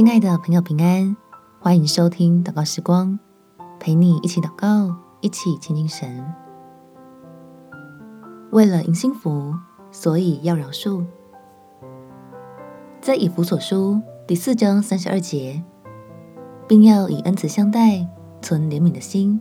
[0.00, 1.14] 亲爱的朋友，平安！
[1.58, 3.18] 欢迎收听祷告时光，
[3.78, 6.24] 陪你一起祷告，一起亲近神。
[8.50, 9.54] 为了迎幸福，
[9.92, 11.04] 所以要饶恕。
[13.02, 15.62] 在以弗所书第四章三十二节，
[16.66, 18.08] 并要以恩慈相待，
[18.40, 19.38] 存怜悯的心，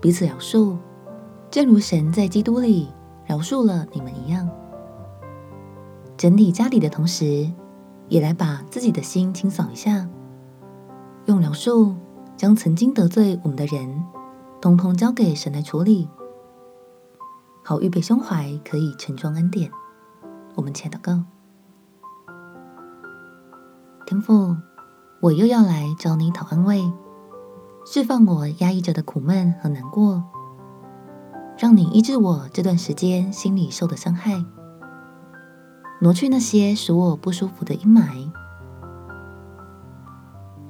[0.00, 0.76] 彼此饶恕，
[1.52, 2.88] 正如神在基督里
[3.26, 4.50] 饶恕了你们一样。
[6.16, 7.48] 整理家里的同时，
[8.14, 10.08] 也来把自己的心清扫一下，
[11.26, 11.92] 用饶恕
[12.36, 14.04] 将曾经得罪我们的人，
[14.60, 16.08] 通通交给神来处理，
[17.64, 19.68] 好预备胸怀，可以承装恩典。
[20.54, 21.24] 我们且祷告：
[24.06, 24.56] 天父，
[25.20, 26.88] 我又要来找你讨安慰，
[27.84, 30.22] 释放我压抑着的苦闷和难过，
[31.58, 34.44] 让你医治我这段时间心里受的伤害。
[36.04, 38.30] 挪去那些使我不舒服的阴霾，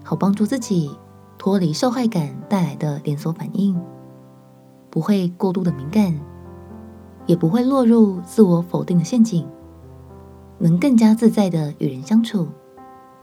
[0.05, 0.97] 好帮助自己
[1.37, 3.77] 脱离受害感带来的连锁反应，
[4.91, 6.15] 不会过度的敏感，
[7.27, 9.45] 也不会落入自我否定的陷阱，
[10.59, 12.47] 能更加自在的与人相处，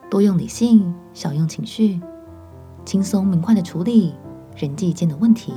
[0.10, 2.02] 多用理性，少用情绪，
[2.84, 4.14] 轻松明快的处理
[4.58, 5.54] 人际间的问题，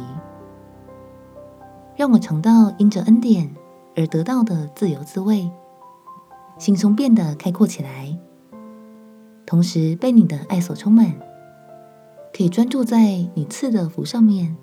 [1.97, 3.53] 让我尝到因着恩典
[3.97, 5.50] 而得到的自由滋味。
[6.56, 8.16] 心胸变得开阔起来，
[9.44, 11.12] 同时被你的爱所充满，
[12.33, 14.56] 可以专注在你赐的福上面，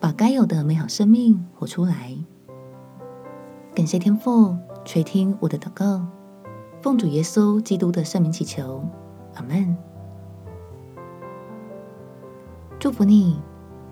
[0.00, 2.16] 把该有的美好生命活出来。
[3.74, 6.06] 感谢天父垂听我的祷告，
[6.80, 8.84] 奉主耶稣基督的圣名祈求，
[9.34, 9.76] 阿门。
[12.78, 13.40] 祝福你，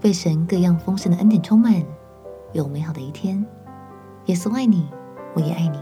[0.00, 1.84] 被神各样丰盛的恩典充满，
[2.52, 3.44] 有美好的一天。
[4.26, 4.88] 耶稣爱你，
[5.34, 5.78] 我也爱你。